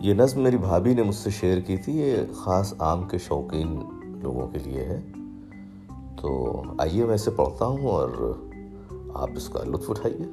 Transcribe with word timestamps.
یہ 0.00 0.14
نظم 0.14 0.40
میری 0.40 0.56
بھابھی 0.56 0.94
نے 0.94 1.02
مجھ 1.02 1.14
سے 1.14 1.30
شیئر 1.30 1.60
کی 1.60 1.76
تھی، 1.76 2.00
یہ 2.00 2.16
خاص 2.34 2.74
آم 2.78 3.08
کے 3.08 3.18
شوقین 3.18 3.80
لوگوں 4.22 4.48
کے 4.48 4.58
لیے 4.58 4.84
ہے۔ 4.84 5.00
تو 6.20 6.62
آئیے 6.78 7.04
میں 7.04 7.14
اسے 7.14 7.30
پڑھتا 7.30 7.66
ہوں 7.66 7.88
اور 7.88 8.32
آپ 9.14 9.28
اس 9.36 9.48
کا 9.48 9.64
لطف 9.64 9.90
اٹھائیے۔ 9.90 10.24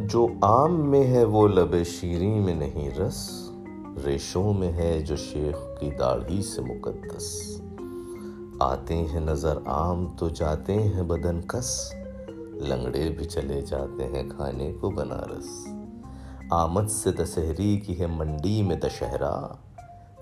جو 0.00 0.26
آم 0.40 0.90
میں 0.90 1.04
ہے 1.04 1.24
وہ 1.24 1.48
لب 1.48 1.84
شیریں 1.84 2.40
میں 2.40 2.54
نہیں 2.54 2.90
رس، 2.90 3.50
ریشوں 4.04 4.52
میں 4.52 4.72
ہے 4.72 5.02
جو 5.06 5.16
شیخ 5.16 5.80
کی 5.80 5.90
داڑھی 5.98 6.42
سے 6.42 6.60
مقدس۔ 6.60 7.60
آتے 8.60 8.94
ہیں 8.94 9.20
نظر 9.20 9.58
عام 9.66 10.06
تو 10.18 10.28
جاتے 10.28 10.74
ہیں 10.74 11.02
بدن 11.02 11.40
کس، 11.40 11.94
لنگڑے 12.52 13.10
بھی 13.10 13.24
چلے 13.24 13.60
جاتے 13.60 14.04
ہیں 14.04 14.30
کھانے 14.30 14.72
کو 14.80 14.90
بنارس۔ 14.90 15.73
آمد 16.50 16.90
سے 16.90 17.12
دسہری 17.12 17.76
کی 17.76 18.00
ہے 18.00 18.06
منڈی 18.06 18.62
میں 18.62 18.76
دشہرا 18.76 19.46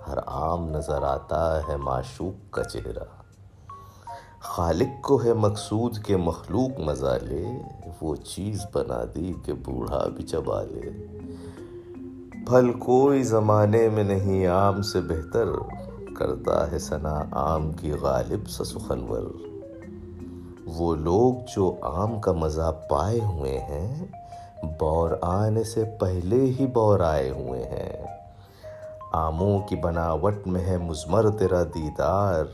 ہر 0.07 0.17
عام 0.27 0.69
نظر 0.69 1.03
آتا 1.03 1.59
ہے 1.67 1.77
معشوق 1.77 2.53
کا 2.53 2.63
چہرہ۔ 2.63 3.03
خالق 4.39 5.03
کو 5.03 5.23
ہے 5.23 5.33
مقصود 5.33 5.97
کے 5.97 6.17
مخلوق 6.17 6.79
مزہ 6.79 7.17
لے 7.21 7.45
وہ 8.01 8.15
چیز 8.15 8.65
بنا 8.73 9.03
دی 9.15 9.33
کہ 9.45 9.53
بوڑھا 9.53 10.07
بھی 10.15 10.23
چبا 10.23 10.63
لے 10.63 11.07
پھل 12.47 12.71
کوئی 12.79 13.23
زمانے 13.23 13.89
میں 13.89 14.03
نہیں 14.03 14.47
عام 14.47 14.81
سے 14.81 15.01
بہتر، 15.01 15.47
کرتا 16.17 16.71
ہے 16.71 16.79
ثنا 16.79 17.23
آم 17.31 17.71
کی 17.71 17.91
غالب 17.91 18.49
سا 18.49 18.63
سخنور۔ 18.63 19.23
وہ 20.65 20.95
لوگ 20.95 21.33
جو 21.55 21.75
آم 21.81 22.19
کا 22.19 22.31
مزہ 22.31 22.71
پائے 22.89 23.19
ہوئے 23.19 23.59
ہیں 23.59 24.05
بور 24.79 25.09
آنے 25.21 25.63
سے 25.63 25.83
پہلے 25.99 26.35
ہی 26.35 26.65
بور 26.73 26.99
آئے 26.99 27.29
ہوئے 27.29 27.63
ہیں۔ 27.63 28.05
آموں 29.13 29.59
کی 29.59 29.75
بناوٹ 29.75 30.47
میں 30.47 30.61
ہے 30.61 30.77
مزمر 30.77 31.29
تیرا 31.29 31.63
دیدار۔ 31.63 32.45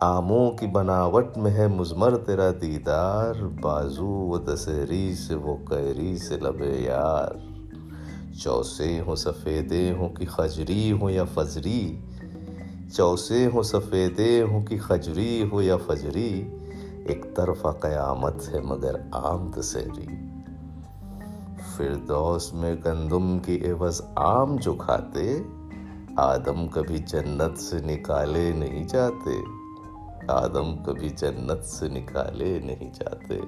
آموں 0.00 0.50
کی 0.50 0.66
بناوٹ 0.66 1.36
میں 1.36 1.50
ہے 1.50 1.66
مزمر 1.66 2.16
تیرا 2.16 2.50
دیدار۔ 2.60 3.34
بازو 3.60 4.06
و 4.06 4.38
دسہری 4.38 5.14
سے 5.14 5.34
وہ 5.34 5.56
قیری 5.64 6.18
سے 6.18 6.36
لبے 6.36 6.78
یار۔ 6.78 7.28
چوسے 8.42 9.00
ہوں 9.06 9.16
سفیدے 9.16 9.92
ہوں 9.92 10.08
کہ 10.08 10.26
خجری 10.26 10.92
ہوں 10.92 11.10
یا 11.10 11.24
فجری۔ 11.34 11.98
چوسے 12.96 13.46
ہوں 13.54 13.62
سفیدے 13.62 14.42
ہوں 14.42 14.62
کہ 14.62 14.78
خجری 14.78 15.48
ہو 15.52 15.62
یا 15.62 15.76
فجری۔ 15.76 16.56
ایک 17.06 17.26
طرفہ 17.36 17.68
قیامت 17.68 18.48
ہے 18.54 18.60
مگر 18.60 18.94
عام 19.12 19.50
دسہری۔ 19.56 20.33
فردوس 21.76 22.54
میں 22.54 22.74
گندم 22.84 23.38
کی 23.38 23.70
عوض 23.70 24.02
عام 24.16 24.56
جو 24.56 24.74
کھاتے، 24.74 25.42
آدم 26.16 26.68
کبھی 26.68 26.98
جنت 26.98 27.58
سے 27.58 27.78
نکالے 27.78 28.52
نہیں 28.52 28.88
جاتے۔ 28.88 29.40
آدم 30.28 30.82
کبھی 30.82 31.08
جنت 31.08 31.64
سے 31.64 31.88
نکالے 31.88 32.58
نہیں 32.58 32.92
جاتے۔ 32.94 33.40